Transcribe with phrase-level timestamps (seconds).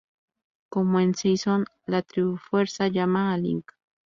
[0.69, 3.71] Como en "Seasons", la Trifuerza llama a Link.